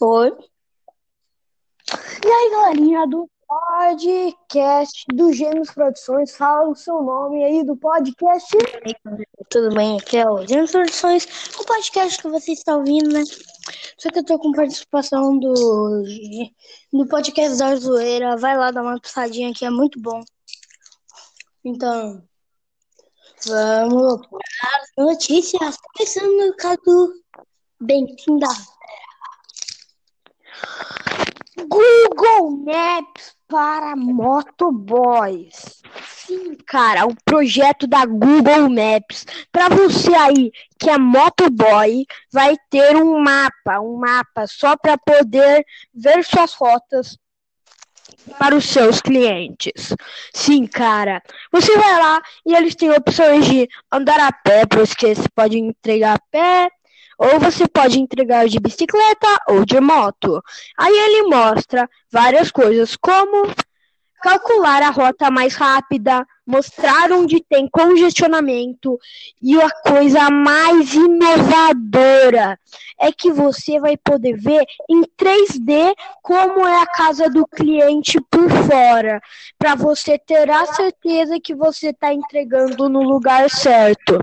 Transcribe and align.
Oi. 0.00 0.32
E 2.24 2.26
aí, 2.26 2.50
galerinha 2.50 3.06
do 3.06 3.30
podcast 3.46 5.04
do 5.14 5.32
Gêmeos 5.32 5.70
Produções, 5.70 6.34
fala 6.36 6.68
o 6.68 6.74
seu 6.74 7.00
nome 7.00 7.44
aí 7.44 7.64
do 7.64 7.76
podcast. 7.76 8.56
Tudo 9.48 9.72
bem? 9.72 9.98
Aqui 9.98 10.16
é 10.16 10.28
o 10.28 10.44
Gêmeos 10.44 10.72
Produções, 10.72 11.28
o 11.60 11.64
podcast 11.64 12.20
que 12.20 12.28
você 12.28 12.52
está 12.52 12.76
ouvindo, 12.76 13.12
né? 13.12 13.22
Só 13.96 14.10
que 14.10 14.18
eu 14.18 14.24
tô 14.24 14.36
com 14.38 14.50
participação 14.50 15.38
do, 15.38 16.02
do 16.92 17.06
podcast 17.06 17.56
da 17.56 17.76
Zoeira. 17.76 18.36
Vai 18.36 18.56
lá 18.56 18.72
dar 18.72 18.82
uma 18.82 19.00
passadinha 19.00 19.54
que 19.54 19.64
é 19.64 19.70
muito 19.70 20.00
bom. 20.00 20.20
Então, 21.64 22.20
vamos 23.46 24.26
para 24.26 24.80
as 24.80 25.06
notícias. 25.06 25.76
Começando 25.94 26.46
no 26.46 26.56
caso 26.56 27.14
Bentinho 27.80 28.38
da 28.38 28.48
Google 31.68 32.64
Maps 32.64 33.36
para 33.48 33.94
motoboys. 33.96 35.82
Sim, 36.04 36.56
cara, 36.66 37.06
o 37.06 37.14
projeto 37.24 37.86
da 37.86 38.04
Google 38.04 38.68
Maps. 38.70 39.26
Para 39.52 39.68
você 39.68 40.14
aí 40.14 40.50
que 40.78 40.90
é 40.90 40.98
motoboy, 40.98 42.04
vai 42.32 42.56
ter 42.70 42.96
um 42.96 43.18
mapa, 43.20 43.80
um 43.80 43.96
mapa 43.96 44.46
só 44.46 44.76
para 44.76 44.98
poder 44.98 45.64
ver 45.94 46.24
suas 46.24 46.54
rotas 46.54 47.16
para 48.38 48.56
os 48.56 48.64
seus 48.64 49.00
clientes. 49.00 49.94
Sim, 50.32 50.66
cara. 50.66 51.22
Você 51.52 51.76
vai 51.76 52.02
lá 52.02 52.22
e 52.46 52.54
eles 52.54 52.74
têm 52.74 52.90
opções 52.90 53.46
de 53.46 53.68
andar 53.92 54.20
a 54.20 54.32
pé, 54.32 54.66
para 54.66 54.86
que 54.86 55.14
você 55.14 55.28
pode 55.34 55.58
entregar 55.58 56.16
a 56.16 56.22
pé, 56.30 56.68
ou 57.18 57.38
você 57.38 57.66
pode 57.66 58.00
entregar 58.00 58.48
de 58.48 58.58
bicicleta 58.58 59.28
ou 59.48 59.64
de 59.64 59.80
moto. 59.80 60.42
Aí 60.76 60.92
ele 60.92 61.28
mostra 61.28 61.88
várias 62.10 62.50
coisas, 62.50 62.96
como 62.96 63.48
calcular 64.24 64.82
a 64.82 64.88
rota 64.88 65.30
mais 65.30 65.54
rápida, 65.54 66.26
mostrar 66.46 67.12
onde 67.12 67.44
tem 67.44 67.68
congestionamento 67.70 68.98
e 69.40 69.60
a 69.60 69.68
coisa 69.68 70.30
mais 70.30 70.94
inovadora 70.94 72.58
é 72.98 73.12
que 73.12 73.30
você 73.30 73.78
vai 73.78 73.98
poder 73.98 74.34
ver 74.38 74.64
em 74.88 75.02
3D 75.02 75.94
como 76.22 76.66
é 76.66 76.80
a 76.80 76.86
casa 76.86 77.28
do 77.28 77.46
cliente 77.46 78.18
por 78.30 78.48
fora, 78.66 79.20
para 79.58 79.74
você 79.74 80.18
ter 80.18 80.50
a 80.50 80.64
certeza 80.66 81.38
que 81.38 81.54
você 81.54 81.88
está 81.88 82.14
entregando 82.14 82.88
no 82.88 83.02
lugar 83.02 83.50
certo. 83.50 84.18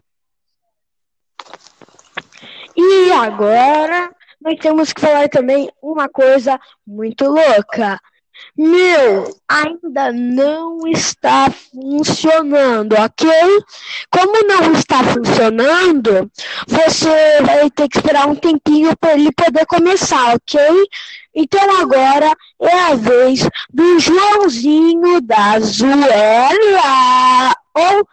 E 2.76 3.11
agora 3.22 4.12
nós 4.42 4.58
temos 4.60 4.92
que 4.92 5.02
falar 5.02 5.30
também 5.30 5.70
uma 5.82 6.10
coisa 6.10 6.60
muito 6.86 7.26
louca. 7.26 8.00
Meu, 8.58 9.38
ainda 9.48 10.12
não 10.12 10.80
está 10.88 11.50
funcionando, 11.52 12.94
ok? 12.94 13.30
Como 14.10 14.48
não 14.48 14.74
está 14.74 15.04
funcionando, 15.04 16.30
você 16.68 17.42
vai 17.44 17.70
ter 17.70 17.88
que 17.88 17.98
esperar 17.98 18.28
um 18.28 18.36
tempinho 18.36 18.98
para 18.98 19.14
ele 19.14 19.32
poder 19.32 19.66
começar, 19.68 20.36
ok? 20.36 20.60
Então 21.36 21.82
agora 21.82 22.34
é 22.62 22.80
a 22.92 22.96
vez 22.96 23.48
do 23.72 24.00
Joãozinho 24.00 25.22
da 25.22 25.60
Zuela. 25.60 27.56
Ou 27.76 28.08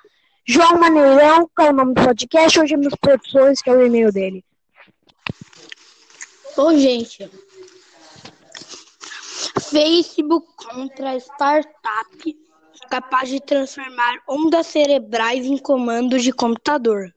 João 0.46 0.78
Maneirão, 0.78 1.48
que 1.54 1.62
é 1.62 1.70
o 1.70 1.72
nome 1.72 1.94
do 1.94 2.04
podcast, 2.04 2.60
hoje 2.60 2.74
é 2.74 2.76
meus 2.76 2.94
produções, 2.94 3.60
que 3.60 3.70
é 3.70 3.72
o 3.72 3.84
e-mail 3.84 4.12
dele. 4.12 4.44
Gente. 6.58 7.30
Facebook 9.70 10.44
contra 10.56 11.16
startup 11.16 12.36
capaz 12.90 13.28
de 13.28 13.40
transformar 13.40 14.20
ondas 14.28 14.66
cerebrais 14.66 15.46
em 15.46 15.56
comandos 15.56 16.24
de 16.24 16.32
computador. 16.32 17.14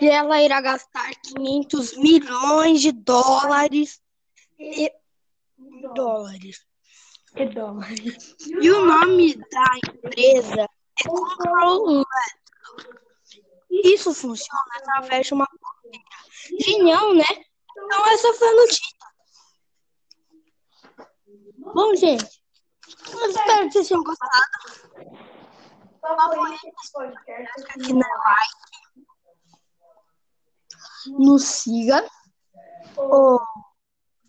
E 0.00 0.08
ela 0.08 0.40
irá 0.40 0.58
gastar 0.62 1.10
500 1.36 1.98
milhões 1.98 2.80
de 2.80 2.92
dólares 2.92 4.00
e 4.58 4.90
dólares. 5.94 6.64
E 7.36 7.44
dólares. 7.44 8.36
E 8.46 8.70
o 8.70 8.86
nome 8.86 9.34
da 9.36 9.64
empresa 9.86 10.62
é 10.62 11.06
Control. 11.06 12.04
Isso 13.70 14.14
funciona 14.14 14.70
através 14.76 15.26
de 15.26 15.34
uma 15.34 15.46
Genial, 16.58 17.14
né? 17.14 17.49
Então 17.90 18.06
essa 18.06 18.32
foi 18.34 18.48
a 18.48 18.54
notícia. 18.54 18.96
Bom, 21.74 21.96
gente, 21.96 22.40
eu 23.10 23.30
espero 23.30 23.66
que 23.66 23.72
vocês 23.72 23.88
tenham 23.88 24.04
gostado. 24.04 24.30
Aqui 27.68 27.92
na 27.92 28.06
like. 28.06 29.08
Nos 31.18 31.44
siga. 31.44 32.08
Ou 32.96 33.40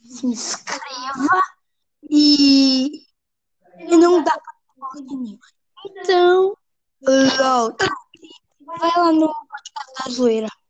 se 0.01 0.25
inscreva. 0.25 1.41
E, 2.09 3.05
e 3.77 3.95
não 3.95 4.23
dá 4.23 4.39
pra 4.39 4.55
nenhum. 5.01 5.37
Então, 5.85 6.57
vai 6.99 7.37
lá 8.97 9.11
no 9.11 9.27
podcast 9.27 10.03
da 10.03 10.09
zoeira. 10.09 10.60